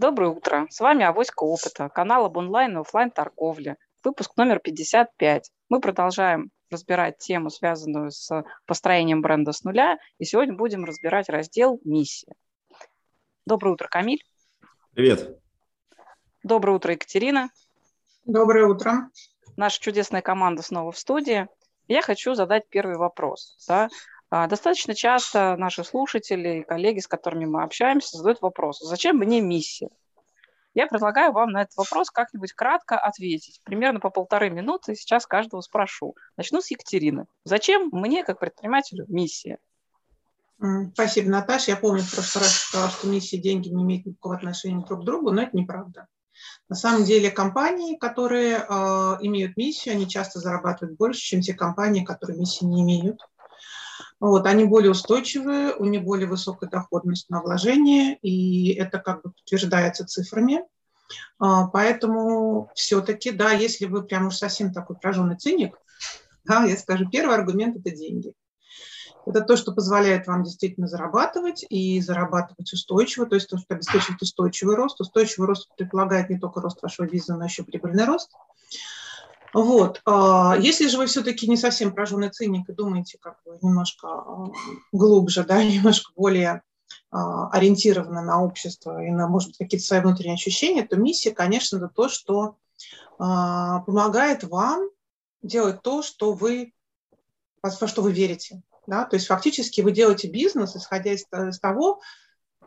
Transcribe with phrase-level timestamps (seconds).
[0.00, 0.66] Доброе утро.
[0.70, 3.76] С вами Авоська Опыта, канал об онлайн и офлайн торговле.
[4.02, 5.50] Выпуск номер 55.
[5.68, 11.82] Мы продолжаем разбирать тему, связанную с построением бренда с нуля, и сегодня будем разбирать раздел
[11.84, 12.32] «Миссия».
[13.44, 14.24] Доброе утро, Камиль.
[14.94, 15.38] Привет.
[16.42, 17.50] Доброе утро, Екатерина.
[18.24, 19.10] Доброе утро.
[19.58, 21.46] Наша чудесная команда снова в студии.
[21.88, 23.62] Я хочу задать первый вопрос.
[23.68, 23.90] Да?
[24.30, 29.40] А, достаточно часто наши слушатели и коллеги, с которыми мы общаемся, задают вопрос, зачем мне
[29.40, 29.90] миссия?
[30.74, 35.60] Я предлагаю вам на этот вопрос как-нибудь кратко ответить, примерно по полторы минуты, сейчас каждого
[35.62, 36.14] спрошу.
[36.36, 37.26] Начну с Екатерины.
[37.44, 39.58] Зачем мне, как предпринимателю, миссия?
[40.94, 41.72] Спасибо, Наташа.
[41.72, 45.04] Я помню в прошлый раз сказала, что миссия деньги не имеют никакого отношения друг к
[45.04, 46.06] другу, но это неправда.
[46.68, 48.64] На самом деле компании, которые э,
[49.22, 53.20] имеют миссию, они часто зарабатывают больше, чем те компании, которые миссии не имеют.
[54.18, 59.30] Вот, они более устойчивые, у них более высокая доходность на вложение, и это как бы
[59.32, 60.62] подтверждается цифрами.
[61.38, 65.78] А, поэтому все-таки, да, если вы прям уж совсем такой прожженный циник,
[66.44, 68.34] да, я скажу, первый аргумент– это деньги.
[69.26, 74.22] Это то, что позволяет вам действительно зарабатывать и зарабатывать устойчиво, то есть то, что обеспечивает
[74.22, 75.00] устойчивый рост.
[75.00, 78.30] Устойчивый рост предполагает не только рост вашего бизнеса, но еще прибыльный рост.
[79.52, 80.00] Вот.
[80.04, 84.46] А, если же вы все-таки не совсем прожженный циник и думаете как бы немножко а,
[84.92, 86.62] глубже, да, немножко более
[87.10, 91.76] а, ориентированы на общество и на, может быть, какие-то свои внутренние ощущения, то миссия, конечно,
[91.76, 92.56] это то, что
[93.18, 94.88] помогает вам
[95.42, 96.72] делать то, что вы,
[97.62, 98.62] во что вы верите.
[98.86, 99.04] Да?
[99.04, 102.00] То есть фактически вы делаете бизнес, исходя из, из того,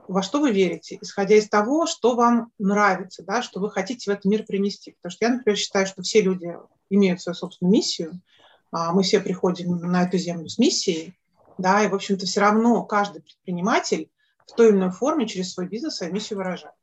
[0.07, 4.13] во что вы верите, исходя из того, что вам нравится, да, что вы хотите в
[4.13, 4.91] этот мир принести.
[4.91, 6.55] Потому что я, например, считаю, что все люди
[6.89, 8.21] имеют свою собственную миссию,
[8.71, 11.13] а мы все приходим на эту землю с миссией,
[11.57, 14.09] да, и, в общем-то, все равно каждый предприниматель
[14.47, 16.75] в той или иной форме через свой бизнес свою миссию выражает.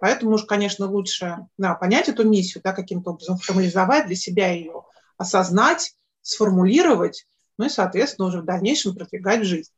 [0.00, 4.84] Поэтому уж, конечно, лучше да, понять эту миссию, да, каким-то образом формализовать для себя ее,
[5.16, 7.26] осознать, сформулировать,
[7.58, 9.72] ну и, соответственно, уже в дальнейшем продвигать жизнь.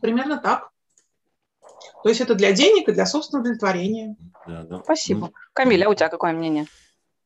[0.00, 0.70] Примерно так.
[2.02, 4.16] То есть это для денег и для собственного удовлетворения.
[4.46, 4.80] Да, да.
[4.84, 5.20] Спасибо.
[5.20, 6.66] Ну, Камиль, а у тебя какое мнение?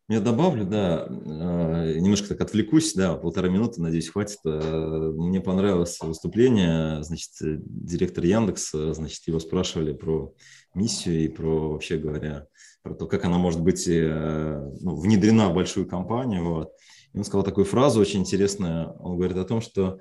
[0.07, 4.39] Я добавлю, да, э, немножко так отвлекусь, да, полтора минуты, надеюсь, хватит.
[4.45, 10.35] Э, мне понравилось выступление, значит, директор Яндекса, значит, его спрашивали про
[10.75, 12.47] миссию и про, вообще говоря,
[12.83, 16.45] про то, как она может быть э, ну, внедрена в большую компанию.
[16.45, 16.73] Вот.
[17.15, 20.01] И он сказал такую фразу очень интересную, он говорит о том, что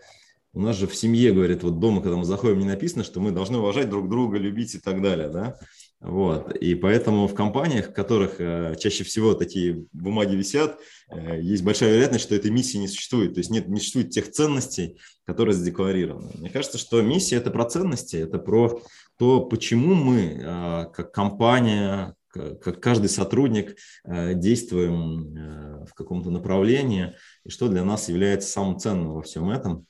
[0.53, 3.31] у нас же в семье, говорит, вот дома, когда мы заходим, не написано, что мы
[3.31, 5.57] должны уважать друг друга, любить и так далее, да.
[5.99, 6.55] Вот.
[6.57, 10.77] И поэтому в компаниях, в которых э, чаще всего такие бумаги висят,
[11.09, 13.33] э, есть большая вероятность, что этой миссии не существует.
[13.33, 16.31] То есть нет, не существует тех ценностей, которые задекларированы.
[16.35, 18.81] Мне кажется, что миссия– это про ценности, это про
[19.17, 27.13] то, почему мы, э, как компания, как каждый сотрудник э, действуем э, в каком-то направлении,
[27.45, 29.85] и что для нас является самым ценным во всем этом.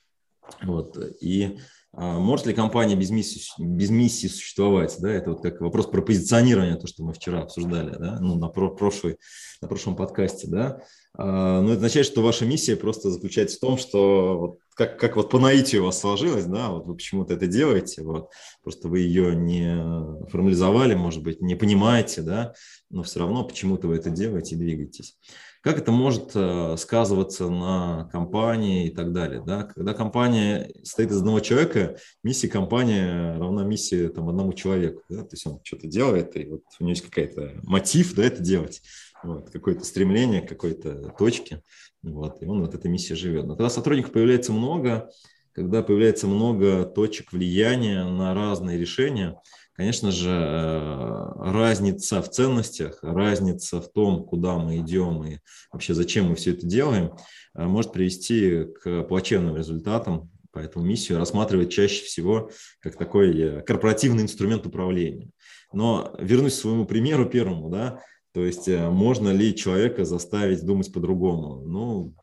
[0.62, 0.98] Вот.
[1.20, 1.58] И
[1.96, 4.96] а, может ли компания без миссии, без миссии существовать?
[4.98, 5.12] Да?
[5.12, 8.18] Это вот как вопрос про позиционирование, то, что мы вчера обсуждали да?
[8.20, 9.16] ну, на, про, прошлой,
[9.60, 10.48] на прошлом подкасте.
[10.48, 10.82] Да?
[11.16, 15.14] А, но это означает, что ваша миссия просто заключается в том, что вот как, как
[15.16, 18.30] вот по наитию у вас сложилось, да, вот вы почему-то это делаете, вот,
[18.64, 22.54] просто вы ее не формализовали, может быть, не понимаете, да,
[22.90, 25.16] но все равно почему-то вы это делаете и двигаетесь.
[25.64, 29.42] Как это может э, сказываться на компании и так далее?
[29.44, 29.62] Да?
[29.62, 35.00] Когда компания стоит из одного человека, миссия компании равна миссии там, одному человеку.
[35.08, 35.22] Да?
[35.22, 38.82] То есть он что-то делает, и вот у него есть какой-то мотив да, это делать,
[39.22, 41.62] вот, какое-то стремление к какой-то точке,
[42.02, 43.46] вот, и он вот этой миссией живет.
[43.46, 45.08] Но когда сотрудников появляется много,
[45.52, 49.40] когда появляется много точек влияния на разные решения–
[49.74, 55.38] конечно же, э, разница в ценностях, разница в том, куда мы идем и
[55.72, 57.12] вообще зачем мы все это делаем,
[57.54, 60.30] э, может привести к плачевным результатам.
[60.52, 65.30] Поэтому миссию рассматривать чаще всего как такой э, корпоративный инструмент управления.
[65.72, 68.00] Но вернусь к своему примеру первому, да,
[68.32, 71.62] то есть можно ли человека заставить думать по-другому?
[71.66, 72.14] Ну,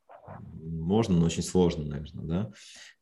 [0.81, 2.51] можно, но очень сложно, наверное, да.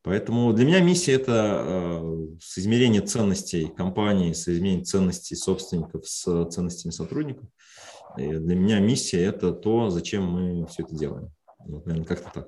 [0.01, 7.49] Поэтому для меня миссия– это э, соизмерение ценностей компании, соизмерение ценностей собственников с ценностями сотрудников.
[8.17, 11.31] И для меня миссия– это то, зачем мы все это делаем.
[11.59, 12.47] Вот, наверное, как-то так.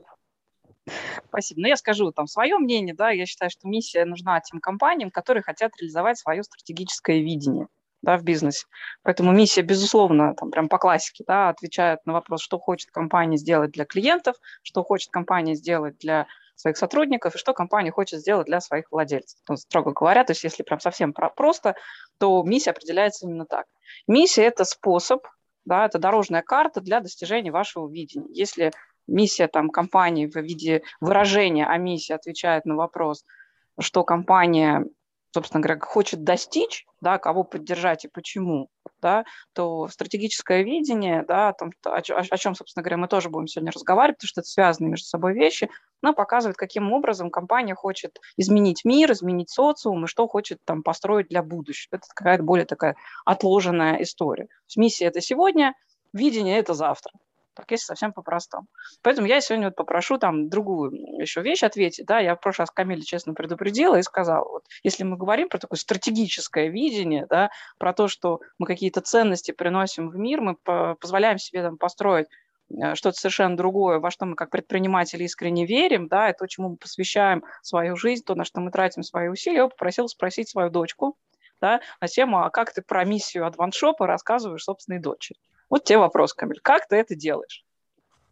[1.27, 1.61] Спасибо.
[1.61, 5.43] Ну, я скажу там свое мнение, да, я считаю, что миссия нужна тем компаниям, которые
[5.43, 7.67] хотят реализовать свое стратегическое видение
[8.01, 8.65] да, в бизнесе.
[9.03, 13.71] Поэтому миссия, безусловно, там прям по классике, да, отвечает на вопрос, что хочет компания сделать
[13.71, 18.61] для клиентов, что хочет компания сделать для своих сотрудников и что компания хочет сделать для
[18.61, 19.39] своих владельцев.
[19.49, 21.75] Ну, строго говоря, то есть если прям совсем просто,
[22.19, 23.65] то миссия определяется именно так.
[24.07, 25.25] Миссия– это способ,
[25.65, 28.27] да, это дорожная карта для достижения вашего видения.
[28.29, 28.71] Если
[29.07, 33.25] миссия там, компании в виде выражения, а миссия отвечает на вопрос,
[33.79, 34.85] что компания
[35.33, 38.69] собственно говоря, хочет достичь, да, кого поддержать и почему,
[39.01, 39.23] да,
[39.53, 43.71] то стратегическое видение, да, о, том, о, о чем, собственно говоря, мы тоже будем сегодня
[43.71, 45.69] разговаривать, потому что это связаны между собой вещи,
[46.01, 51.29] но показывает, каким образом компания хочет изменить мир, изменить социум и что хочет там построить
[51.29, 51.95] для будущего.
[51.95, 52.95] Это какая-то более такая
[53.25, 54.47] отложенная история.
[54.75, 55.73] миссия– это сегодня,
[56.13, 57.13] видение– это завтра.
[57.53, 58.67] Так, если совсем по-простому.
[59.01, 62.05] Поэтому я сегодня вот попрошу там другую еще вещь ответить.
[62.05, 65.57] Да, я в прошлый раз Камиле честно предупредила и сказала, вот если мы говорим про
[65.57, 70.55] такое стратегическое видение, да, про то, что мы какие-то ценности приносим в мир, мы
[70.95, 72.27] позволяем себе там построить
[72.69, 76.69] э, что-то совершенно другое, во что мы как предприниматели искренне верим, да, и то, чему
[76.69, 80.69] мы посвящаем свою жизнь, то, на что мы тратим свои усилия, я попросила спросить свою
[80.69, 81.17] дочку,
[81.59, 85.37] да, на тему, а как ты про миссию адваншопа рассказываешь собственной дочери.
[85.71, 87.65] Вот тебе вопрос, Камиль, как ты это делаешь?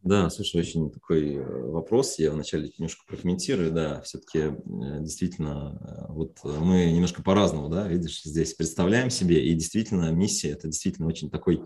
[0.04, 2.20] Да, слушай, очень такой э, вопрос.
[2.20, 3.72] Я вначале немножко прокомментирую.
[3.72, 4.52] Да, все-таки э,
[5.00, 10.68] действительно, э, вот мы немножко по-разному, да, видишь, здесь представляем себе, и действительно миссия– это
[10.68, 11.64] действительно очень такой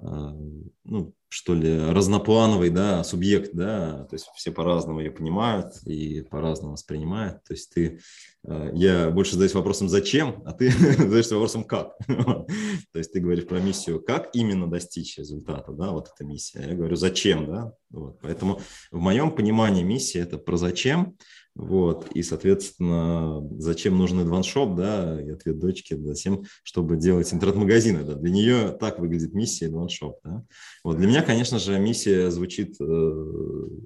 [0.00, 6.72] ну, что ли, разноплановый, да, субъект, да, то есть все по-разному ее понимают и по-разному
[6.72, 7.44] воспринимают.
[7.44, 8.00] То есть ты,
[8.46, 11.98] а, я больше задаюсь вопросом «зачем?», а ты задаешься вопросом «как?».
[12.06, 16.64] То есть ты говоришь про миссию «как именно достичь результата?», да, вот эта миссия.
[16.66, 18.20] Я говорю «зачем?», да, вот.
[18.22, 18.60] Поэтому
[18.90, 21.16] в моем понимании миссия– это про «зачем?»,
[21.58, 28.14] вот, и, соответственно, зачем нужен адваншоп, да, и ответ дочки, затем, чтобы делать интернет-магазины, да,
[28.14, 30.44] для нее так выглядит миссия адваншоп, да.
[30.84, 33.12] Вот, для меня, конечно же, миссия звучит э,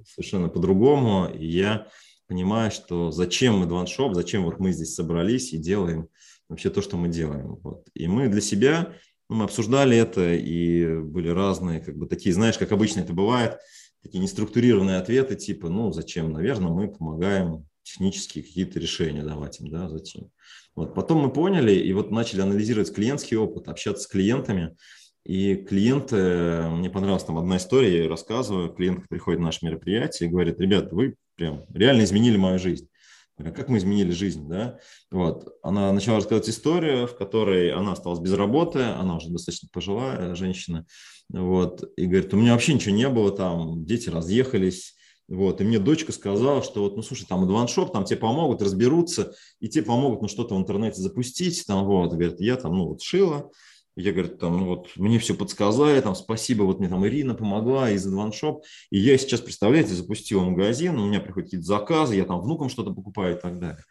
[0.07, 1.87] совершенно по-другому, и я
[2.27, 6.09] понимаю, что зачем адваншоп, зачем вот мы здесь собрались и делаем
[6.49, 7.87] вообще то, что мы делаем, вот.
[7.95, 8.93] И мы для себя,
[9.29, 13.57] ну, мы обсуждали это, и были разные, как бы такие, знаешь, как обычно это бывает,
[14.03, 19.89] такие неструктурированные ответы, типа, ну, зачем, наверное, мы помогаем технические какие-то решения давать им, да,
[19.89, 20.29] затем.
[20.75, 20.93] Вот.
[20.93, 24.75] Потом мы поняли и вот начали анализировать клиентский опыт, общаться с клиентами,
[25.23, 30.31] и клиенты, мне понравилась там одна история, я рассказываю, клиент приходит на наше мероприятие и
[30.31, 32.89] говорит, ребят, вы прям реально изменили мою жизнь.
[33.37, 34.79] Как мы изменили жизнь, да?
[35.09, 35.57] Вот.
[35.63, 40.85] Она начала рассказывать историю, в которой она осталась без работы, она уже достаточно пожилая женщина,
[41.29, 44.95] вот, и говорит, у меня вообще ничего не было, там, дети разъехались,
[45.27, 49.33] вот, и мне дочка сказала, что вот, ну, слушай, там адваншоп, там тебе помогут, разберутся,
[49.59, 53.01] и тебе помогут, ну, что-то в интернете запустить, там, вот, говорит, я там, ну, вот,
[53.01, 53.49] шила,
[53.95, 57.91] я, говорю, там, ну, вот, мне все подсказали, там, спасибо, вот мне там Ирина помогла
[57.91, 62.41] из адваншоп, и я сейчас, представляете, запустила магазин, у меня приходят какие-то заказы, я там
[62.41, 63.83] внукам что-то покупаю и так далее.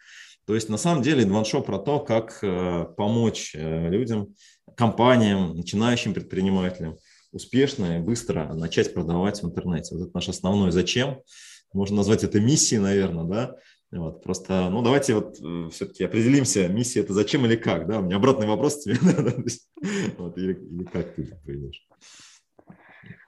[0.45, 4.35] То есть, на самом деле, адваншоп про то, как э, помочь э, людям,
[4.75, 6.97] компаниям, начинающим предпринимателям–
[7.33, 9.95] успешно и быстро начать продавать в интернете.
[9.95, 11.19] Вот это наш основной зачем.
[11.73, 13.55] Можно назвать это миссией, наверное, да.
[13.95, 18.01] Вот, просто, ну, давайте вот э, все-таки определимся, миссия это зачем или как, да, у
[18.01, 18.95] меня обратный вопрос тебе,
[20.17, 21.85] вот, или, или как ты пойдешь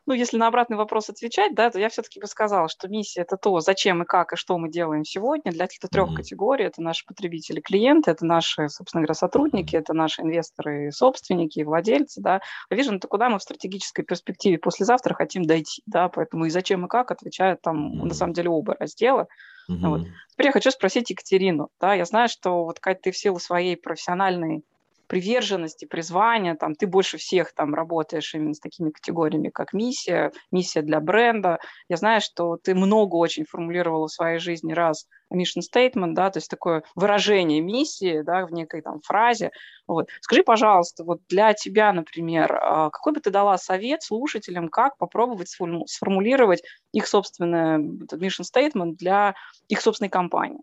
[0.05, 3.37] ну, если на обратный вопрос отвечать, да, то я все-таки бы сказала, что миссия– это
[3.37, 6.15] то, зачем и как, и что мы делаем сегодня для каких-то трех mm-hmm.
[6.15, 6.65] категорий.
[6.65, 12.41] Это наши потребители, клиенты, это наши, собственно говоря, сотрудники, это наши инвесторы, собственники, владельцы, да.
[12.69, 16.85] А Vision– это куда мы в стратегической перспективе послезавтра хотим дойти, да, поэтому и зачем
[16.85, 18.05] и как отвечают там, mm-hmm.
[18.05, 19.27] на самом деле, оба раздела.
[19.69, 19.87] Mm-hmm.
[19.89, 20.01] Вот.
[20.31, 23.77] Теперь я хочу спросить Екатерину, да, я знаю, что вот, Кать, ты в силу своей
[23.77, 24.63] профессиональной
[25.07, 30.81] приверженности, призвания, там, ты больше всех там работаешь именно с такими категориями, как миссия, миссия
[30.81, 31.59] для бренда.
[31.89, 36.37] Я знаю, что ты много очень формулировала в своей жизни раз mission statement, да, то
[36.37, 39.51] есть такое выражение миссии, да, в некой там фразе.
[39.87, 40.09] Вот.
[40.21, 45.49] Скажи, пожалуйста, вот для тебя, например, а, какой бы ты дала совет слушателям, как попробовать
[45.87, 49.35] сформулировать их собственный mission statement для
[49.67, 50.61] их собственной компании?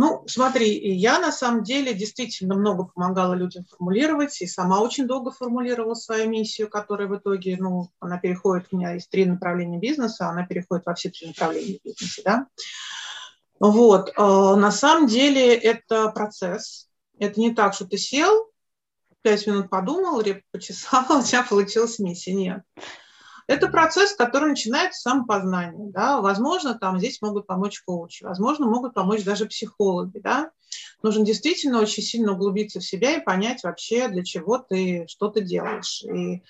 [0.00, 5.30] Ну, смотри, я на самом деле действительно много помогала людям формулировать, и сама очень долго
[5.30, 10.30] формулировала свою миссию, которая в итоге, ну, она переходит, у меня есть три направления бизнеса,
[10.30, 12.46] она переходит во все три направления бизнеса, да.
[13.58, 16.88] Вот, э, на самом деле это процесс,
[17.18, 18.50] это не так, что ты сел,
[19.20, 22.62] пять минут подумал, реп почесал, у тебя получилась миссия, нет.
[23.50, 25.90] Это процесс, который начинается с самопознания.
[25.90, 26.20] Да?
[26.20, 30.20] Возможно, там здесь могут помочь коучи, возможно, могут помочь даже психологи.
[30.20, 30.52] Да?
[31.02, 35.40] Нужно действительно очень сильно углубиться в себя и понять вообще, для чего ты, что ты
[35.40, 36.04] делаешь.
[36.04, 36.44] И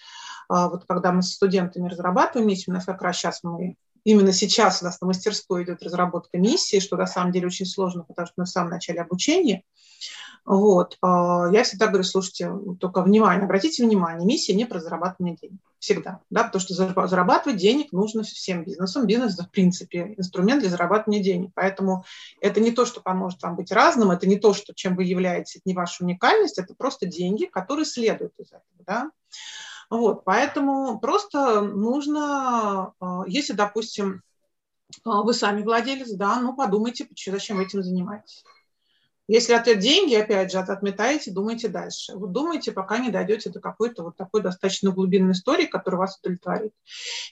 [0.51, 4.35] а, вот когда мы с студентами разрабатываем миссию, у нас как раз сейчас мы именно
[4.35, 8.27] сейчас у нас на мастерской идет разработка миссии, что на самом деле очень сложно, потому
[8.27, 9.63] что мы в самом начале обучения.
[10.45, 10.97] Вот.
[11.03, 15.61] А, я всегда говорю, слушайте, только внимание, обратите внимание, миссия не про зарабатывание денег.
[15.79, 16.21] Всегда.
[16.29, 16.75] Да, потому что
[17.07, 19.07] зарабатывать денег нужно всем бизнесам.
[19.07, 21.53] Бизнес, в принципе, инструмент для зарабатывания денег.
[21.55, 22.05] Поэтому
[22.41, 25.57] это не то, что поможет вам быть разным, это не то, что, чем вы являетесь,
[25.57, 28.63] это не ваша уникальность, это просто деньги, которые следуют из этого.
[28.87, 29.11] Да?
[29.89, 34.23] Вот, поэтому просто нужно, а, если, допустим,
[35.05, 38.45] а, вы сами владелец, да, ну подумайте, зачем вы этим занимаетесь.
[39.31, 42.17] Если ответ деньги, опять же, отметаете, думайте дальше.
[42.17, 46.73] Вы думаете, пока не дойдете до какой-то вот такой достаточно глубинной истории, которая вас удовлетворит.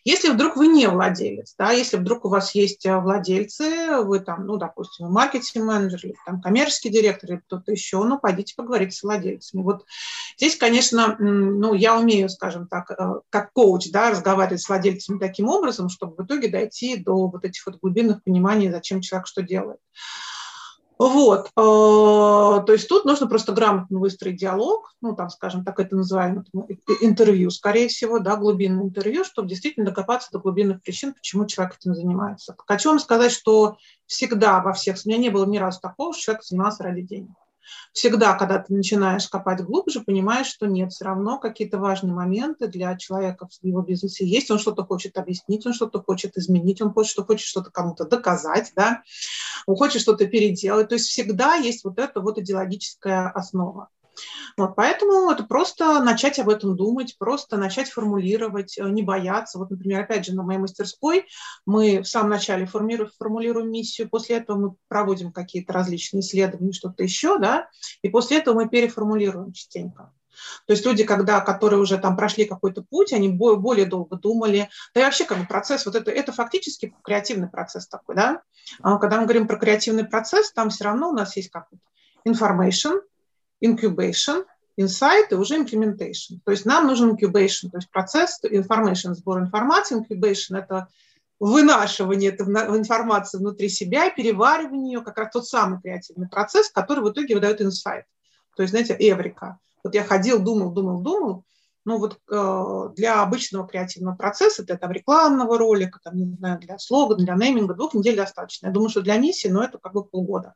[0.05, 4.47] Если вдруг вы не владелец, да, если вдруг у вас есть э, владельцы, вы там,
[4.47, 9.63] ну, допустим, маркетинг-менеджер или там коммерческий директор или кто-то еще, ну, пойдите поговорить с владельцами.
[9.63, 9.85] Вот
[10.37, 15.49] здесь, конечно, ну, я умею, скажем так, э, как коуч, да, разговаривать с владельцами таким
[15.49, 19.81] образом, чтобы в итоге дойти до вот этих вот глубинных пониманий, зачем человек что делает.
[20.99, 25.95] Вот, э, то есть тут нужно просто грамотно выстроить диалог, ну, там, скажем так, это
[25.95, 26.45] называем
[27.01, 31.95] интервью, скорее всего, да, глубинное интервью, чтобы действительно докопаться до глубинных причин, почему человек этим
[31.95, 32.57] занимается.
[32.67, 33.77] Хочу вам сказать, что
[34.07, 37.31] всегда во всех, у меня не было ни разу такого, что человек занимался ради денег
[37.93, 42.97] всегда, когда ты начинаешь копать глубже, понимаешь, что нет, все равно какие-то важные моменты для
[42.97, 44.51] человека в его бизнесе есть.
[44.51, 48.73] Он что-то хочет объяснить, он что-то хочет изменить, он хочет, что хочет что-то кому-то доказать,
[48.77, 49.03] да,
[49.67, 50.89] он хочет что-то переделать.
[50.89, 53.89] То есть всегда есть вот эта вот идеологическая основа.
[54.57, 59.59] Вот, поэтому это просто начать об этом думать, просто начать формулировать, э, не бояться.
[59.59, 61.27] Вот, например, опять же, на моей мастерской
[61.67, 67.03] мы в самом начале формируем, формулируем миссию, после этого мы проводим какие-то различные исследования, что-то
[67.03, 67.69] еще, да,
[68.03, 70.13] и после этого мы переформулируем частенько.
[70.67, 74.69] То есть люди, когда, которые уже там прошли какой-то путь, они более долго думали.
[74.95, 78.43] Да и вообще как бы процесс, вот это, это фактически креативный процесс такой, да.
[78.83, 81.69] А когда мы говорим про креативный процесс, там все равно у нас есть как
[82.27, 83.01] information,
[83.65, 84.45] incubation,
[84.79, 86.39] insight и уже implementation.
[86.45, 90.89] То есть нам нужен incubation, то есть процесс information, сбор информации, incubation– это
[91.41, 97.11] вынашивание этой информации внутри себя, переваривание ее, как раз тот самый креативный процесс, который в
[97.11, 98.07] итоге выдает инсайт.
[98.57, 99.59] То есть, знаете, эврика.
[99.85, 101.45] Вот я ходил, думал, думал, думал,
[101.85, 106.77] ну вот э, для обычного креативного процесса, для там, рекламного ролика, там, не знаю, для
[106.79, 108.67] слогана, для нейминга двух недель достаточно.
[108.67, 110.55] Я думаю, что для миссии, ну, это как бы полгода.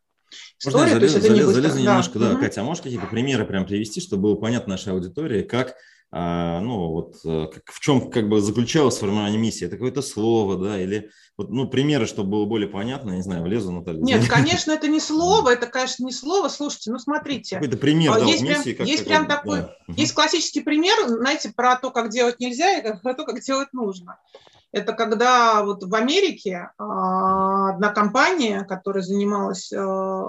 [0.65, 2.41] Можно я залез, залез, залезу немножко, да, да.
[2.41, 5.75] Катя, а можешь какие-то примеры прям привести, чтобы было понятно нашей аудитории, как
[6.15, 9.65] а, ну, вот э, как, в чем как бы заключалось формирование миссии?
[9.65, 13.73] Это какое-то слово, да, или вот, ну, примеры, чтобы было более понятно, не знаю, влезу,
[13.73, 13.99] Наталья.
[14.03, 16.49] Нет, конечно, это не слово, это, конечно, не слово.
[16.49, 17.57] Слушайте, ну, смотрите.
[17.57, 18.75] Какой-то пример, да, есть миссии.
[18.75, 19.75] Прям, как, есть прям такой, да.
[19.89, 24.19] есть классический пример, знаете, про то, как делать нельзя и про то, как делать нужно.
[24.73, 30.23] Это когда вот в Америке а, одна компания, которая занималась э,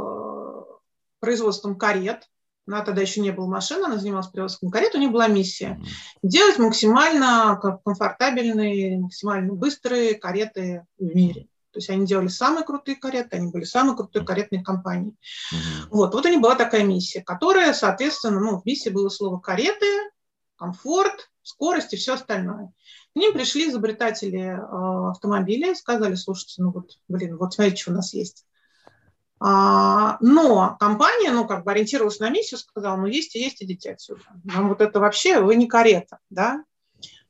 [1.20, 2.30] производством карет,
[2.68, 5.82] она тогда еще не было машин, она занималась производством карет, у нее была миссия
[6.22, 11.48] делать максимально комфортабельные, максимально быстрые кареты в мире.
[11.72, 15.16] То есть они делали самые крутые кареты, они были самой крутой каретной компанией.
[15.52, 15.88] Mm-hmm.
[15.90, 19.88] Вот, вот у них была такая миссия, которая, соответственно, ну, в миссии было слово кареты,
[20.56, 22.72] комфорт, скорость и все остальное.
[23.14, 27.96] К ним пришли изобретатели э, автомобилей сказали, слушайте, ну вот, блин, вот смотрите, что у
[27.96, 28.46] нас есть.
[29.40, 33.92] А, но компания, ну, как бы ориентировалась на миссию, сказала, ну, есть и есть, идите
[33.92, 34.22] отсюда.
[34.46, 36.64] Нам вот это вообще, вы не карета, да.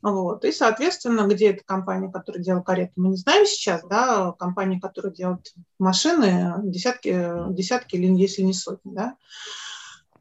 [0.03, 0.45] Вот.
[0.45, 5.11] И, соответственно, где эта компания, которая делала кареты, мы не знаем сейчас, да, компания, которая
[5.11, 7.11] делает машины, десятки,
[7.49, 9.15] десятки или если не сотни, да.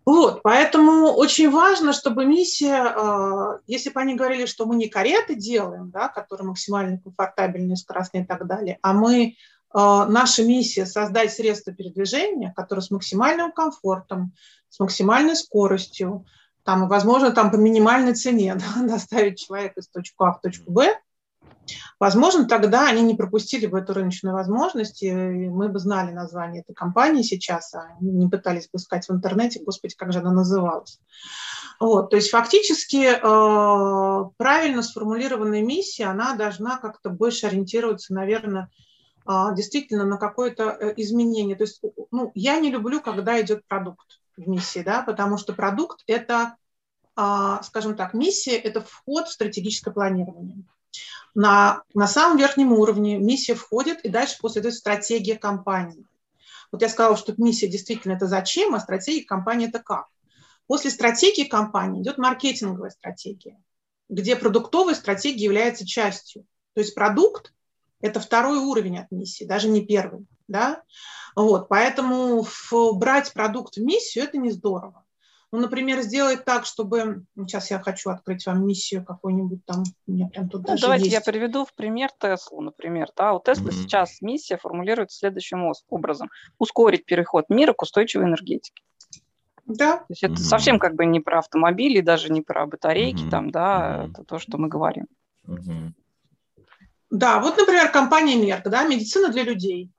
[0.05, 5.37] Вот, поэтому очень важно, чтобы миссия, а, если бы они говорили, что мы не кареты
[5.37, 9.37] делаем, да, которые максимально комфортабельные, скоростные и так далее, а мы,
[9.71, 14.33] а, наша миссия создать средства передвижения, которые с максимальным комфортом,
[14.71, 16.27] с максимальной скоростью,
[16.65, 20.99] там, возможно, там по минимальной цене да, доставить человека из точки А в точку Б,
[21.99, 26.75] Возможно, тогда они не пропустили бы эту рыночную возможность, и мы бы знали название этой
[26.75, 31.01] компании сейчас, а не пытались бы искать в интернете, господи, как же она называлась.
[31.79, 38.71] Вот, то есть фактически э, правильно сформулированная миссия, она должна как-то больше ориентироваться, наверное,
[39.27, 41.57] э, действительно на какое-то э, изменение.
[41.57, 46.03] То есть ну, я не люблю, когда идет продукт в миссии, да, потому что продукт–
[46.07, 46.57] это,
[47.17, 50.65] э, скажем так, миссия– это вход в стратегическое планирование
[51.35, 56.07] на, на самом верхнем уровне миссия входит, и дальше после этого стратегия компании.
[56.71, 60.07] Вот я сказала, что миссия действительно это зачем, а стратегия компании это как.
[60.67, 63.61] После стратегии компании идет маркетинговая стратегия,
[64.09, 66.47] где продуктовая стратегия является частью.
[66.75, 67.53] То есть продукт
[68.03, 70.27] Это второй уровень от миссии, даже не первый.
[70.49, 70.83] Да?
[71.37, 72.45] Вот, поэтому
[72.95, 75.05] брать продукт в миссию– это не здорово.
[75.53, 77.25] Ну, например, сделать так, чтобы...
[77.37, 79.85] Сейчас я хочу открыть вам миссию какую-нибудь там.
[80.07, 81.15] У меня прям тут ну, даже Давайте есть.
[81.15, 83.09] я приведу в пример Теслу, например.
[83.15, 83.83] Да, у Теслы mm-hmm.
[83.83, 86.31] сейчас миссия формулируется следующим образом.
[86.59, 88.83] Ускорить переход мира к устойчивой энергетике.
[89.67, 89.99] Да.
[89.99, 90.39] То есть это mm-hmm.
[90.39, 93.31] совсем как бы не про автомобили, даже не про батарейки, mm-hmm.
[93.31, 94.11] там, да, mm-hmm.
[94.11, 95.07] это то, что мы говорим.
[95.47, 95.91] Mm-hmm.
[97.11, 99.91] Да, вот, например, компания Мерк, да, медицина для людей.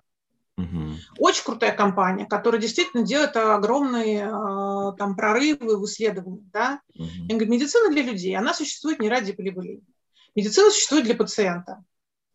[0.58, 0.96] Угу.
[1.18, 6.46] Очень крутая компания, которая действительно делает огромные э, там прорывы в исследованиях.
[6.52, 6.80] Да?
[6.96, 7.06] Угу.
[7.30, 9.82] Я говорю, медицина для людей, она существует не ради прибыли.
[10.36, 11.84] Медицина существует для пациента.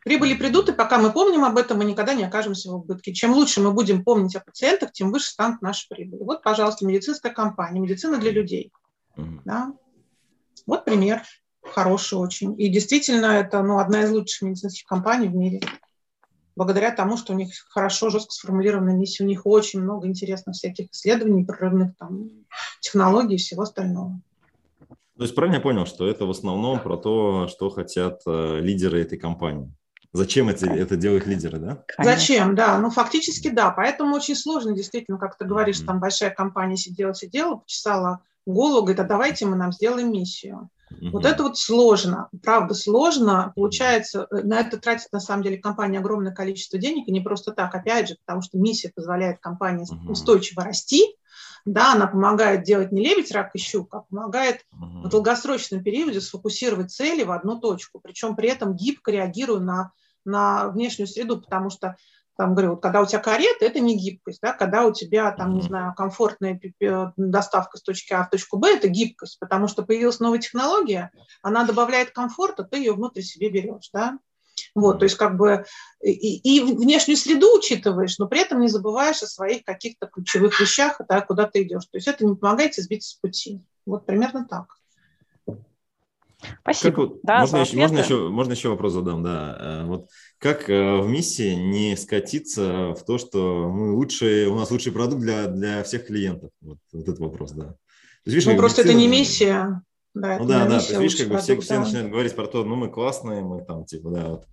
[0.05, 3.13] Прибыли придут, и пока мы помним об этом, мы никогда не окажемся в убытке.
[3.13, 6.23] Чем лучше мы будем помнить о пациентах, тем выше станут наши прибыли.
[6.23, 8.73] Вот, пожалуйста, медицинская компания, медицина для людей.
[9.17, 9.43] Угу.
[9.45, 9.75] Да?
[10.67, 11.23] Вот пример
[11.63, 12.61] хороший очень.
[12.61, 15.61] И действительно, это ну, одна из лучших медицинских компаний в мире
[16.59, 20.91] благодаря тому, что у них хорошо, жестко сформулированная миссия, у них очень много интересных всяких
[20.91, 22.29] исследований, прорывных там,
[22.81, 24.21] технологий и всего остального.
[25.17, 29.01] То есть правильно я понял, что это в основном про то, что хотят э, лидеры
[29.01, 29.73] этой компании?
[30.13, 31.85] Зачем это, это делают лидеры, да?
[31.87, 32.19] Конечно.
[32.19, 32.79] Зачем, да.
[32.79, 33.71] Ну, фактически, да.
[33.71, 35.87] Поэтому очень сложно, действительно, как ты говоришь, mm-hmm.
[35.87, 40.71] там большая компания сидела-сидела, почесала голову, говорит, а давайте мы нам сделаем миссию.
[40.91, 41.11] Угу.
[41.11, 43.53] Вот это вот сложно, правда сложно.
[43.55, 47.53] Получается, э, на это тратит на самом деле компания огромное количество денег, и не просто
[47.53, 50.13] так, опять же, потому что миссия позволяет компании угу.
[50.13, 51.17] устойчиво расти,
[51.65, 55.07] да, она помогает делать не лебедь, рак и щук, а помогает угу.
[55.07, 59.93] в долгосрочном периоде сфокусировать цели в одну точку, причем при этом гибко реагируя на,
[60.25, 61.97] на внешнюю среду, потому что
[62.39, 65.57] там, говорю, вот когда у тебя карета, это не гибкость, да, когда у тебя, там,
[65.57, 66.61] не знаю, комфортная
[67.17, 71.11] доставка с точки А в точку Б, это гибкость, потому что появилась новая технология,
[71.43, 74.21] она добавляет комфорта, ты ее внутрь себе берешь, да.
[74.77, 75.65] Вот, то есть как бы
[76.01, 81.01] и, и внешнюю среду учитываешь, но при этом не забываешь о своих каких-то ключевых вещах,
[81.09, 81.87] да, куда ты идешь.
[81.87, 83.63] То есть это не помогает сбиться с пути.
[83.85, 84.79] Вот примерно так.
[86.61, 87.09] Спасибо.
[87.09, 89.57] Как, да, можно, еще, можно, еще, можно еще вопрос задам, да.
[89.59, 94.71] Э, вот как э, в миссии не скатиться в то, что мы лучшие, у нас
[94.71, 96.51] лучший продукт для, для всех клиентов?
[96.61, 97.65] Вот, вот этот вопрос, да.
[97.65, 99.83] То есть, видишь, ну, просто это не миссия.
[100.15, 102.65] Да, ну да, да, то есть, видишь, как бы все, все начинают говорить про то,
[102.65, 104.47] ну мы классные, мы там, типа, да, вот.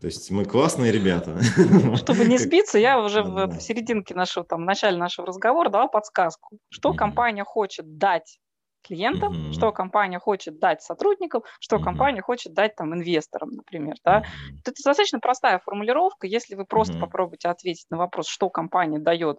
[0.00, 1.40] То есть мы классные ребята.
[1.96, 6.58] Чтобы не сбиться, я уже в серединке нашего, там, в начале нашего разговора дала подсказку,
[6.70, 8.38] что компания хочет дать
[8.86, 9.52] клиентам, mm-hmm.
[9.52, 11.84] что компания хочет дать сотрудникам, что mm-hmm.
[11.84, 13.96] компания хочет дать там инвесторам, например.
[14.04, 14.20] Да?
[14.20, 14.58] Mm-hmm.
[14.60, 16.26] Это достаточно простая формулировка.
[16.26, 17.00] Если вы просто mm-hmm.
[17.00, 19.38] попробуете ответить на вопрос, что компания дает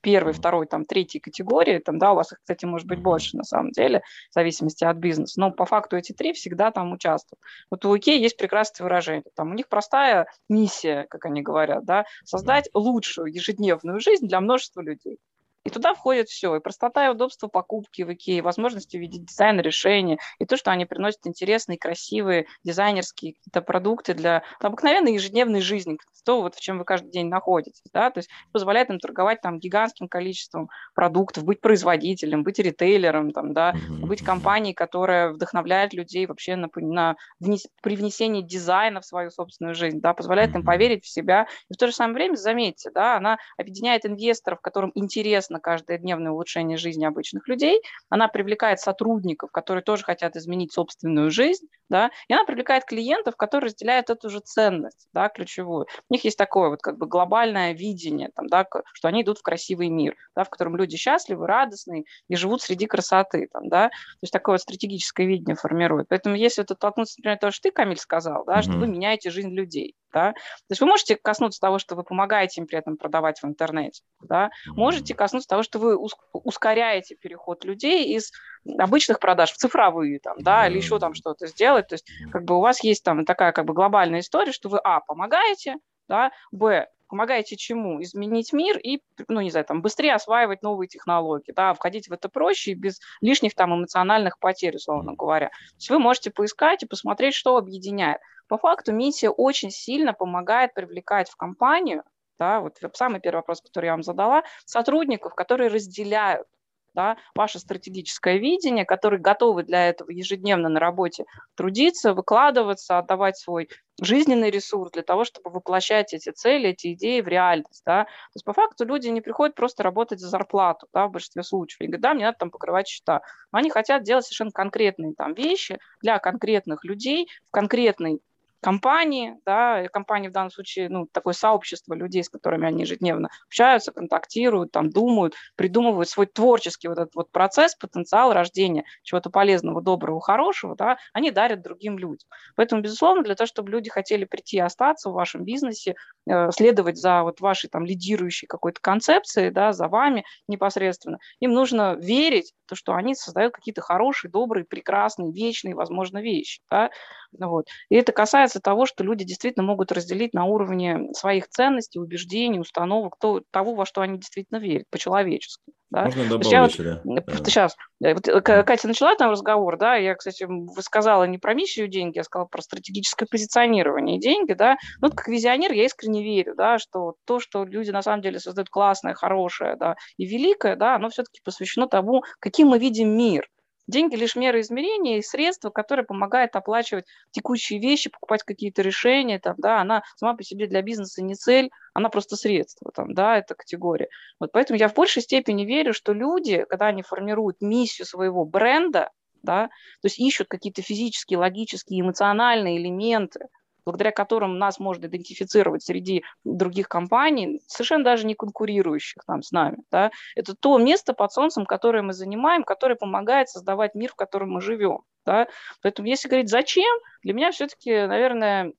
[0.00, 0.36] первой, mm-hmm.
[0.36, 3.72] второй, там, третьей категории, там, да, у вас их, кстати, может быть больше на самом
[3.72, 7.40] деле, в зависимости от бизнеса, но по факту эти три всегда там участвуют.
[7.70, 12.04] Вот у Икеи есть прекрасное выражение, там у них простая миссия, как они говорят, да,
[12.24, 15.18] создать лучшую ежедневную жизнь для множества людей.
[15.64, 16.56] И туда входит все.
[16.56, 20.84] И простота и удобство покупки в Икее, возможность увидеть дизайн решения, и то, что они
[20.84, 26.84] приносят интересные, красивые дизайнерские какие-то продукты для обыкновенной ежедневной жизни, то, вот в чем вы
[26.84, 27.82] каждый день находитесь.
[27.92, 28.10] Да?
[28.10, 33.74] То есть позволяет им торговать там гигантским количеством продуктов, быть производителем, быть ритейлером, там, да,
[33.88, 39.74] быть компанией, которая вдохновляет людей вообще на, на внес, при внесении дизайна в свою собственную
[39.74, 41.46] жизнь, да, позволяет им поверить в себя.
[41.68, 46.32] И в то же самое время, заметьте, да, она объединяет инвесторов, которым интересно на каждодневное
[46.32, 52.34] улучшение жизни обычных людей, она привлекает сотрудников, которые тоже хотят изменить собственную жизнь, да, и
[52.34, 55.86] она привлекает клиентов, которые разделяют эту же ценность, да, ключевую.
[56.10, 59.42] У них есть такое вот как бы глобальное видение, там, да, что они идут в
[59.42, 64.18] красивый мир, да, в котором люди счастливы, радостные и живут среди красоты, там, да, то
[64.22, 66.08] есть такое вот стратегическое видение формирует.
[66.08, 68.62] Поэтому если это толкнуться, например, то, что ты, Камиль, сказал, да, mm-hmm.
[68.62, 70.32] что вы меняете жизнь людей, да?
[70.32, 74.02] То есть вы можете коснуться того, что вы помогаете им при этом продавать в интернете,
[74.22, 74.50] да?
[74.68, 75.98] можете коснуться того, что вы
[76.32, 78.30] ускоряете переход людей из
[78.78, 81.88] обычных продаж в цифровые, там, да, или еще там что-то сделать.
[81.88, 84.78] То есть как бы у вас есть там такая как бы глобальная история, что вы,
[84.82, 85.76] а, помогаете,
[86.08, 88.02] да, б, помогаете чему?
[88.02, 92.28] Изменить мир и, ну, не знаю, там, быстрее осваивать новые технологии, да, входить в это
[92.28, 95.48] проще и без лишних там эмоциональных потерь, условно говоря.
[95.48, 98.20] То есть вы можете поискать и посмотреть, что объединяет.
[98.48, 102.02] По факту миссия очень сильно помогает привлекать в компанию,
[102.38, 106.46] да, вот самый первый вопрос, который я вам задала, сотрудников, которые разделяют
[106.94, 113.68] да, ваше стратегическое видение, которые готовы для этого ежедневно на работе трудиться, выкладываться, отдавать свой
[114.00, 117.82] жизненный ресурс для того, чтобы воплощать эти цели, эти идеи в реальность.
[117.86, 118.04] Да.
[118.04, 121.80] То есть по факту люди не приходят просто работать за зарплату да, в большинстве случаев.
[121.80, 123.20] И говорят, да, мне надо там покрывать счета.
[123.52, 128.20] Но они хотят делать совершенно конкретные там вещи для конкретных людей в конкретной
[128.64, 133.92] компании, да, компании в данном случае, ну, такое сообщество людей, с которыми они ежедневно общаются,
[133.92, 140.18] контактируют, там, думают, придумывают свой творческий вот этот вот процесс, потенциал рождения чего-то полезного, доброго,
[140.22, 142.26] хорошего, да, они дарят другим людям.
[142.56, 145.94] Поэтому, безусловно, для того, чтобы люди хотели прийти и остаться в вашем бизнесе,
[146.26, 151.96] э, следовать за вот вашей там лидирующей какой-то концепцией, да, за вами непосредственно, им нужно
[152.00, 156.90] верить то, что они создают какие-то хорошие, добрые, прекрасные, вечные, возможно, вещи, да,
[157.38, 157.66] вот.
[157.88, 163.16] И это касается того, что люди действительно могут разделить на уровне своих ценностей, убеждений, установок,
[163.20, 165.72] то, того, во что они действительно верят, по-человечески.
[165.90, 166.06] Да?
[166.06, 166.62] Можно добавить я?
[167.04, 170.44] Вот, сейчас, вот, э, Катя начала там разговор, да, я, кстати,
[170.80, 175.72] сказала не про миссию деньги, я сказала про стратегическое позиционирование деньги, да, ну, как визионер
[175.72, 179.94] я искренне верю, да, что то, что люди на самом деле создают классное, хорошее, да,
[180.16, 183.48] и великое, да, оно все-таки посвящено тому, каким мы видим мир,
[183.86, 189.38] Деньги лишь мера измерения и средства, которые помогают оплачивать текущие вещи, покупать какие-то решения.
[189.38, 193.38] Там, да, она сама по себе для бизнеса не цель, она просто средство, там, да,
[193.38, 194.08] это категория.
[194.40, 199.10] Вот поэтому я в большей степени верю, что люди, когда они формируют миссию своего бренда,
[199.42, 199.66] да,
[200.00, 203.48] то есть ищут какие-то физические, логические, эмоциональные элементы,
[203.84, 209.78] благодаря которым нас можно идентифицировать среди других компаний, совершенно даже не конкурирующих там с нами.
[209.90, 210.10] Да?
[210.34, 214.60] Это то место под солнцем, которое мы занимаем, которое помогает создавать мир, в котором мы
[214.60, 215.00] живем.
[215.24, 215.46] Да?
[215.82, 218.72] Поэтому если говорить «зачем?», для меня все-таки, наверное,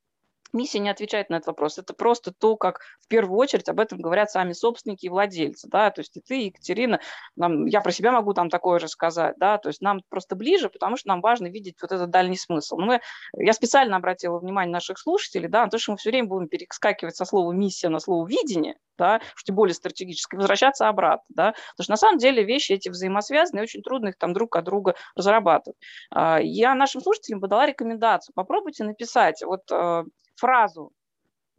[0.55, 1.77] миссия не отвечает на этот вопрос.
[1.77, 5.67] Это просто то, как в первую очередь об этом говорят сами собственники и владельцы.
[5.69, 5.91] Да?
[5.91, 6.99] То есть и ты, Екатерина,
[7.35, 9.35] нам, я про себя могу там такое же сказать.
[9.37, 9.57] Да?
[9.57, 12.77] То есть нам просто ближе, потому что нам важно видеть вот этот дальний смысл.
[12.77, 13.01] Но мы,
[13.37, 17.15] я специально обратила внимание наших слушателей да, на то, что мы все время будем перескакивать
[17.15, 21.83] со слова «миссия» на слово «видение», да, что тем более стратегически, возвращаться обратно, да, потому
[21.83, 24.95] что на самом деле вещи эти взаимосвязаны, и очень трудно их там друг от друга
[25.15, 25.77] разрабатывать.
[26.11, 30.03] А, я нашим слушателям бы дала рекомендацию, попробуйте написать вот э,
[30.35, 30.91] фразу,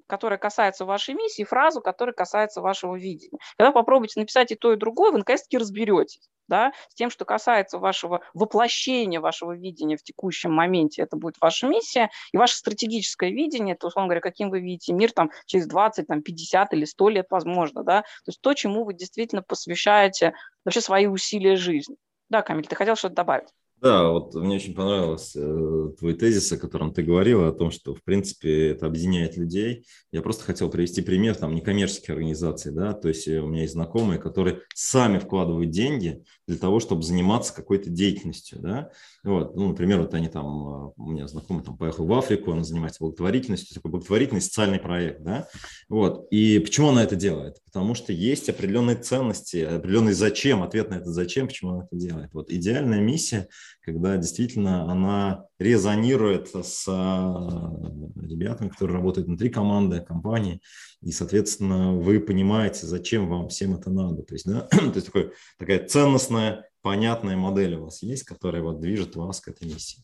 [0.06, 3.38] которая касается вашей миссии, и фразу, которая касается вашего видения.
[3.56, 7.78] Когда попробуйте написать и то, и другое, вы наконец-таки разберетесь да, с тем, что касается
[7.78, 13.74] вашего воплощения вашего видения в текущем моменте, это будет ваша миссия, и ваше стратегическое видение,
[13.74, 17.26] это, условно говоря, каким вы видите мир там, через 20, там, 50 или 100 лет,
[17.30, 20.34] возможно, да, то есть то, чему вы действительно посвящаете
[20.64, 21.96] вообще свои усилия жизни.
[22.28, 23.48] Да, Камиль, ты хотел что-то добавить?
[23.82, 27.94] Да, вот мне очень понравился э, твой тезис, о котором ты говорила, о том, что,
[27.94, 29.84] в принципе, это объединяет людей.
[30.12, 33.74] Я просто хотел привести пример там некоммерческих организаций, да, то есть э, у меня есть
[33.74, 38.92] знакомые, которые сами вкладывают деньги для того, чтобы заниматься какой-то деятельностью, да.
[39.22, 42.64] Вот, ну, например, вот они там, э, у меня знакомый там поехал в Африку, он
[42.64, 45.48] занимается благотворительностью, такой благотворительный социальный проект, да.
[45.90, 47.58] Вот, и почему она это делает?
[47.66, 52.32] Потому что есть определенные ценности, определенный зачем, ответ на это зачем, почему она это делает.
[52.32, 53.48] Вот идеальная миссия–
[53.82, 57.72] когда действительно она резонирует с а,
[58.16, 60.60] ребятами, которые работают внутри команды, компании,
[61.02, 64.22] и, соответственно, вы понимаете, зачем вам всем это надо.
[64.22, 68.80] То есть, да, то есть такой, такая ценностная, понятная модель у вас есть, которая вот
[68.80, 70.02] движет вас к этой миссии.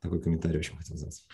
[0.00, 1.26] Такой комментарий очень хотел задать.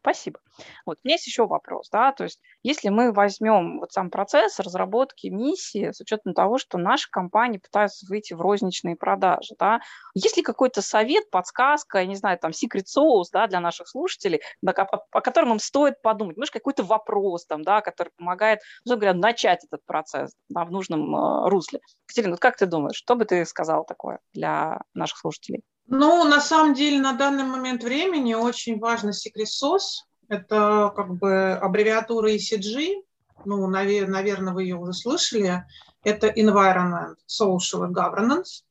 [0.00, 0.40] Спасибо.
[0.84, 4.58] Вот, у меня есть еще вопрос, да, то есть если мы возьмем вот сам процесс
[4.60, 9.80] разработки миссии с учетом того, что наши компании пытаются выйти в розничные продажи, да,
[10.14, 14.40] есть ли какой-то совет, подсказка, я не знаю, там, secret sauce, да, для наших слушателей,
[14.62, 18.96] да, по, по которым им стоит подумать, может, какой-то вопрос там, да, который помогает, ну,
[18.96, 21.80] говоря, начать этот процесс да, в нужном э, русле.
[22.06, 25.62] Катерина, вот как ты думаешь, что бы ты сказала такое для наших слушателей?
[25.92, 30.06] Ну, на самом деле, на данный момент времени очень важно Sauce.
[30.28, 33.02] Это как бы аббревиатура ECG.
[33.44, 35.64] Ну, наверное, вы ее уже слышали.
[36.04, 38.62] Это Environment, Social Governance,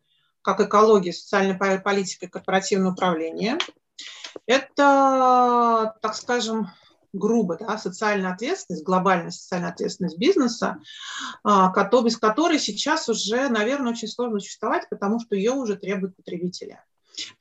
[0.41, 3.57] как экология, социальная политика и корпоративное управление.
[4.45, 6.69] Это, так скажем,
[7.11, 10.79] грубо, да, социальная ответственность, глобальная социальная ответственность бизнеса,
[11.43, 11.69] а,
[12.01, 16.79] без которой сейчас уже, наверное, очень сложно существовать, потому что ее уже требуют потребители.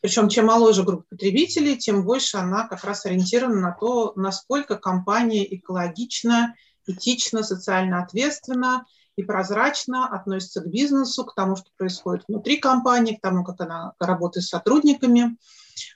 [0.00, 5.44] Причем чем моложе группа потребителей, тем больше она как раз ориентирована на то, насколько компания
[5.56, 6.54] экологично,
[6.86, 8.84] этично, социально ответственна
[9.16, 13.92] и прозрачно относится к бизнесу, к тому, что происходит внутри компании, к тому, как она
[13.98, 15.36] работает с сотрудниками.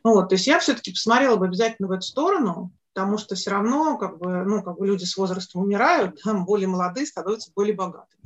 [0.02, 3.96] Вот, то есть я все-таки посмотрела бы обязательно в эту сторону, потому что все равно
[3.96, 8.21] как бы, ну, как бы люди с возрастом умирают, да, более молодые становятся более богатыми.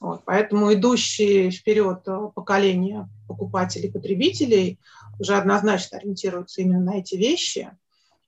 [0.00, 4.78] Вот, поэтому идущие вперед э, поколения покупателей, потребителей
[5.18, 7.70] уже однозначно ориентируются именно на эти вещи.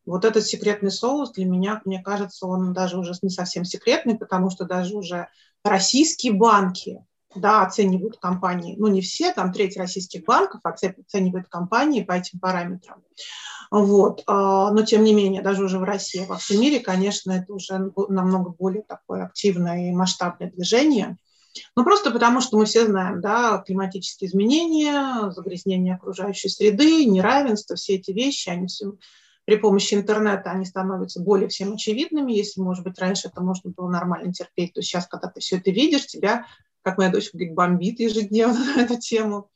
[0.07, 4.51] Вот этот секретный соус для меня, мне кажется, он даже уже не совсем секретный, потому
[4.51, 5.29] что даже уже
[5.63, 12.13] российские банки да, оценивают компании, ну не все, там треть российских банков оценивают компании по
[12.13, 13.03] этим параметрам.
[13.71, 14.23] Вот.
[14.27, 17.93] А, но тем не менее, даже уже в России, во всем мире, конечно, это уже
[18.09, 21.19] намного более такое активное и масштабное движение.
[21.77, 27.97] Ну, просто потому, что мы все знаем, да, климатические изменения, загрязнение окружающей среды, неравенство, все
[27.97, 28.93] эти вещи, они все
[29.45, 32.35] при помощи интернета они становятся более всем очевидными.
[32.35, 35.71] Если, может быть, раньше это можно было нормально терпеть, то сейчас, когда ты все это
[35.71, 36.45] видишь, тебя
[36.89, 39.51] как моя дочь говорит, бомбит ежедневно на эту тему.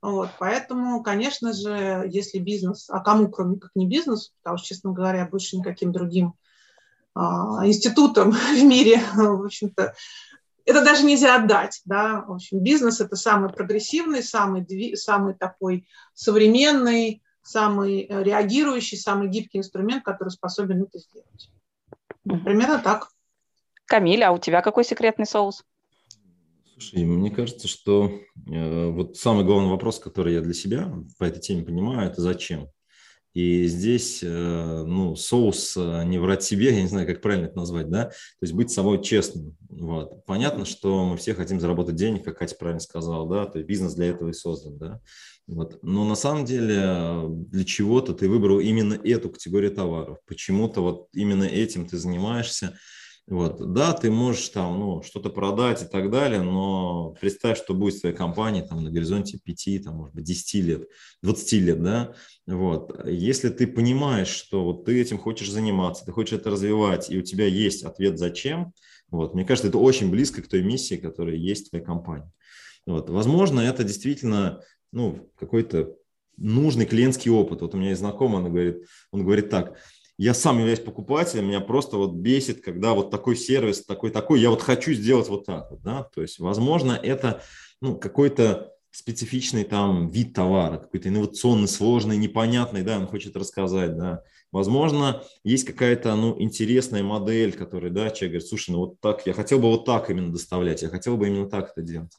[0.00, 4.92] Вот, поэтому, конечно же, если бизнес, а кому, кроме как не бизнес, потому что, честно
[4.92, 6.34] говоря, больше никаким другим
[7.14, 9.94] а, институтом в мире, в общем-то,
[10.64, 17.22] это даже нельзя отдать, да, в общем, бизнес– это самый прогрессивный, самый, самый такой современный,
[17.42, 21.50] самый э, реагирующий, самый гибкий инструмент, который способен это сделать.
[22.22, 23.08] Примерно так.
[23.86, 25.64] Камиль, а у тебя какой секретный соус?
[26.80, 31.40] Слушай, мне кажется, что э, вот самый главный вопрос, который я для себя по этой
[31.40, 32.68] теме понимаю, это зачем.
[33.34, 37.56] И здесь, э, ну, соус э, не врать себе, я не знаю, как правильно это
[37.56, 39.56] назвать, да, то есть быть собой честным.
[39.68, 40.24] Вот.
[40.24, 43.94] Понятно, что мы все хотим заработать денег, как Катя правильно сказала, да, то есть бизнес
[43.94, 45.00] для этого и создан, да.
[45.48, 45.82] Вот.
[45.82, 51.44] Но на самом деле для чего-то ты выбрал именно эту категорию товаров, почему-то вот именно
[51.44, 52.78] этим ты занимаешься,
[53.28, 53.74] вот.
[53.74, 58.00] Да, ты можешь там ну, что-то продать и так далее, но представь, что будет в
[58.00, 60.88] твоей компании там, на горизонте 5, там, может быть, 10 лет,
[61.22, 62.14] 20 лет, да,
[62.46, 63.06] вот.
[63.06, 67.22] Если ты понимаешь, что вот ты этим хочешь заниматься, ты хочешь это развивать, и у
[67.22, 68.72] тебя есть ответ «зачем»,
[69.10, 72.30] вот, мне кажется, это очень близко к той миссии, которая есть в твоей компании.
[72.86, 73.10] Вот.
[73.10, 75.94] Возможно, это действительно ну, какой-то
[76.38, 77.60] нужный клиентский опыт.
[77.60, 79.76] Вот у меня есть знакомый, он говорит, он говорит так–
[80.18, 84.62] я сам являюсь покупателем, меня просто вот бесит, когда вот такой сервис, такой-такой, я вот
[84.62, 87.42] хочу сделать вот так да, то есть, возможно, это,
[87.80, 94.22] ну, какой-то специфичный там вид товара, какой-то инновационный, сложный, непонятный, да, он хочет рассказать, да.
[94.50, 99.34] Возможно, есть какая-то, ну, интересная модель, которая, да, человек говорит, слушай, ну вот так, я
[99.34, 102.12] хотел бы вот так именно доставлять, я хотел бы именно так это делать.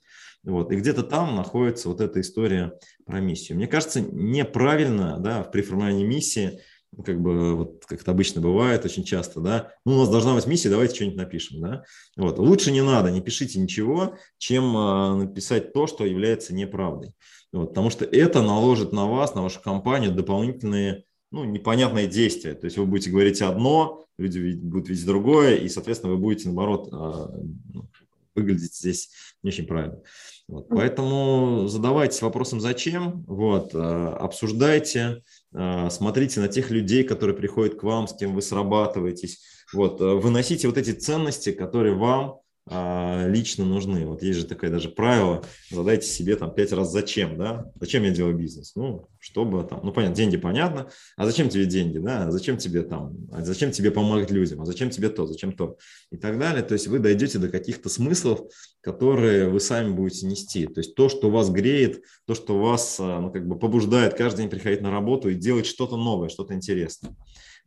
[0.43, 0.71] Вот.
[0.71, 3.57] И где-то там находится вот эта история про миссию.
[3.57, 6.61] Мне кажется, неправильно, да, при формировании миссии
[7.05, 10.47] как бы вот как это обычно бывает очень часто, да, ну, у нас должна быть
[10.47, 11.83] миссия, давайте что-нибудь напишем, да,
[12.17, 17.13] вот, лучше не надо, не пишите ничего, чем э, написать то, что является неправдой,
[17.51, 22.65] вот, потому что это наложит на вас, на вашу компанию дополнительные, ну, непонятные действия, то
[22.65, 27.81] есть вы будете говорить одно, люди будут видеть другое, и, соответственно, вы будете, наоборот, э,
[28.35, 29.09] выглядеть здесь
[29.43, 30.01] не очень правильно.
[30.47, 35.21] Вот, поэтому задавайтесь вопросом «зачем?», вот, э, обсуждайте, э,
[35.89, 39.39] смотрите на тех людей, которые приходят к вам, с кем вы срабатываетесь,
[39.73, 44.05] вот, э, выносите вот эти ценности, которые вам а, лично нужны.
[44.05, 47.71] Вот есть же такое даже правило, задайте себе там пять раз зачем, да?
[47.79, 48.73] Зачем я делаю бизнес?
[48.75, 52.27] Ну, чтобы там, ну, понятно, деньги понятно, а зачем тебе деньги, да?
[52.27, 55.77] А зачем тебе там, а зачем тебе помогать людям, а зачем тебе то, зачем то
[56.11, 56.63] и так далее.
[56.63, 58.41] То есть вы дойдете до каких-то смыслов,
[58.81, 60.67] которые вы сами будете нести.
[60.67, 64.41] То есть то, что вас греет, то, что вас, а, ну, как бы побуждает каждый
[64.41, 67.15] день приходить на работу и делать что-то новое, что-то интересное.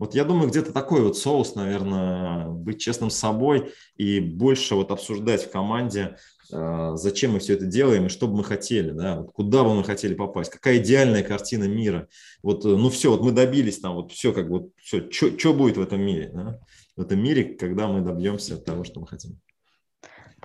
[0.03, 4.91] Вот я думаю, где-то такой вот соус, наверное, быть честным с собой и больше вот
[4.91, 6.17] обсуждать в команде,
[6.53, 9.77] а, зачем мы все это делаем и что бы мы хотели, да, вот куда бы
[9.77, 12.09] мы хотели попасть, какая идеальная картина мира.
[12.43, 15.81] Вот, ну все, вот мы добились там, вот все, как вот все, что будет в
[15.81, 16.59] этом мире, да?
[16.97, 19.39] в этом мире, когда мы добьемся того, что мы хотим.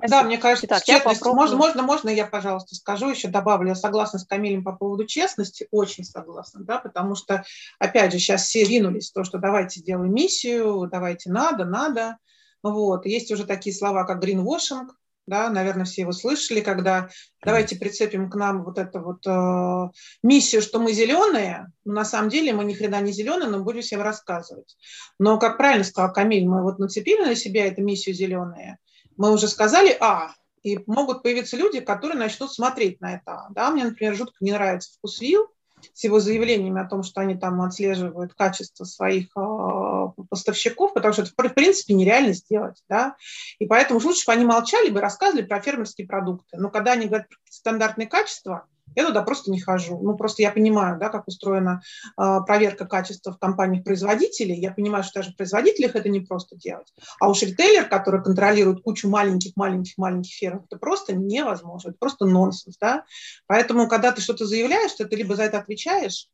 [0.02, 4.20] Да, мне кажется, так, честность, можно, можно, можно я, пожалуйста, скажу, еще добавлю, я согласна
[4.20, 7.44] с Камилем по поводу честности, очень согласна, да, потому что,
[7.80, 12.18] опять же, сейчас все ринулись в то, что давайте сделаем миссию, давайте надо, надо,
[12.62, 14.88] вот, есть уже такие слова, как greenwashing,
[15.28, 17.10] да, наверное, все его слышали, когда
[17.44, 19.92] давайте прицепим к нам вот эту вот э,
[20.24, 23.82] миссию, что мы зеленые, но на самом деле мы ни хрена не зеленые, но будем
[23.82, 24.78] всем рассказывать.
[25.20, 28.78] Но, как правильно сказал Камиль, мы вот нацепили на себя эту миссию зеленые,
[29.18, 30.32] мы уже сказали «а»,
[30.64, 33.48] и могут появиться люди, которые начнут смотреть на это.
[33.52, 35.48] Да, мне, например, жутко не нравится вкус вил
[35.94, 41.22] с его заявлениями о том, что они там отслеживают качество своих э, поставщиков, потому что
[41.22, 42.84] это, в принципе, нереально сделать.
[42.90, 43.16] Да?
[43.60, 46.58] И поэтому лучше бы они молчали бы, рассказывали про фермерские продукты.
[46.58, 48.66] Но когда они говорят про стандартные качества,
[48.98, 50.00] я туда просто не хожу.
[50.02, 51.82] Ну, просто я понимаю, да, как устроена
[52.20, 54.60] э, проверка качества в компаниях производителей.
[54.60, 56.92] Я понимаю, что даже в производителях это не просто делать.
[57.20, 63.06] А уж ритейлер, который контролирует кучу маленьких-маленьких-маленьких ферм, это просто невозможно, это просто нонсенс, да.
[63.46, 66.30] Поэтому, когда ты что-то заявляешь, ты либо за это отвечаешь,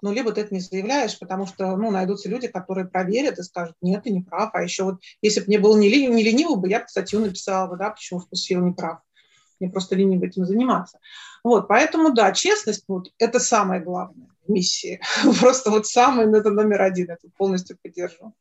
[0.00, 3.76] ну, либо ты это не заявляешь, потому что, ну, найдутся люди, которые проверят и скажут,
[3.82, 4.50] нет, ты не прав.
[4.54, 7.20] А еще вот, если бы мне было не, ли, не лениво бы, я бы статью
[7.20, 9.00] написала да, почему вкусвил не прав.
[9.58, 10.98] Мне просто лениво этим заниматься.
[11.46, 15.00] Вот, поэтому, да, честность, вот, это самое главное в миссии.
[15.40, 18.34] Просто вот самый, это номер один, это полностью поддержу.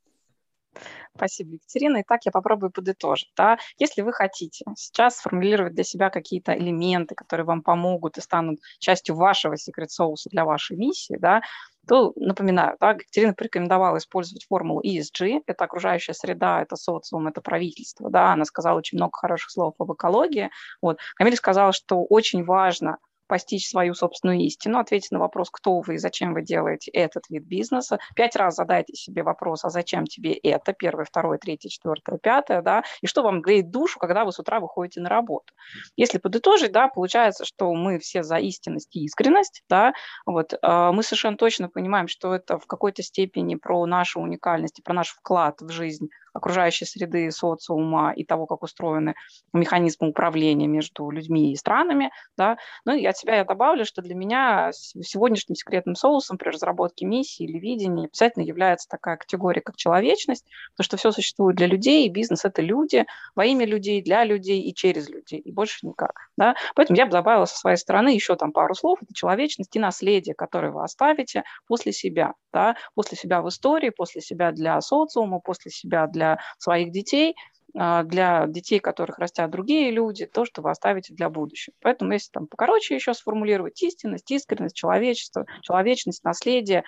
[1.16, 2.02] Спасибо, Екатерина.
[2.02, 3.32] Итак, я попробую подытожить.
[3.38, 3.60] Да?
[3.78, 9.16] Если вы хотите сейчас сформулировать для себя какие-то элементы, которые вам помогут и станут частью
[9.16, 11.44] вашего секрет-соуса для вашей миссии, да,
[11.88, 18.10] то напоминаю, да, Екатерина порекомендовала использовать формулу ESG, это окружающая среда, это социум, это правительство,
[18.10, 20.50] да, она сказала очень много хороших слов об экологии,
[20.82, 21.00] вот.
[21.16, 25.98] Камиль сказала, что очень важно– постичь свою собственную истину, ответить на вопрос, кто вы и
[25.98, 28.00] зачем вы делаете этот вид бизнеса.
[28.16, 32.84] Пять раз задайте себе вопрос, а зачем тебе это, первое, второе, третье, четвертое, пятое, да,
[33.02, 35.54] и что вам греет душу, когда вы с утра выходите на работу.
[35.96, 39.94] Если подытожить, да, получается, что мы все за истинность и искренность, да,
[40.26, 44.82] вот, э, мы совершенно точно понимаем, что это в какой-то степени про нашу уникальность и
[44.82, 49.16] про наш вклад в жизнь окружающей среды, социума и того, как устроены
[49.54, 52.12] механизмы управления между людьми и странами.
[52.38, 52.58] Да.
[52.84, 57.46] Ну и от себя я добавлю, что для меня сегодняшним секретным соусом при разработке миссии
[57.46, 62.10] или видения обязательно является такая категория, как человечность, потому что все существует для людей, и
[62.10, 66.30] бизнес– это люди, во имя людей, для людей и через людей, и больше никак.
[66.36, 66.56] Да.
[66.76, 69.00] Поэтому я бы добавила со своей стороны еще там пару слов.
[69.02, 72.34] Это человечность и наследие, которое вы оставите после себя.
[72.52, 77.36] Да, после себя в истории, после себя для социума, после себя для для своих детей,
[77.78, 81.76] а, для детей, которых растят другие люди, то, что вы оставите для будущего.
[81.82, 86.84] Поэтому, если там покороче еще сформулировать истинность, искренность, человечество, человечность, наследие,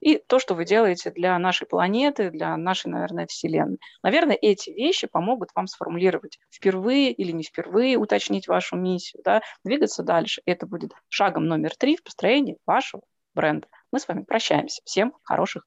[0.00, 3.78] и то, что вы делаете для нашей планеты, для нашей, наверное, Вселенной.
[4.02, 10.02] Наверное, эти вещи помогут вам сформулировать впервые или не впервые, уточнить вашу миссию, да, двигаться
[10.02, 10.40] дальше.
[10.46, 13.02] Это будет шагом номер три в построении вашего
[13.34, 13.68] бренда.
[13.92, 14.80] Мы с вами прощаемся.
[14.86, 15.66] Всем хороших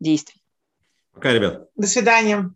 [0.00, 0.41] действий.
[1.12, 1.68] Пока, ребят.
[1.76, 2.50] До свидания.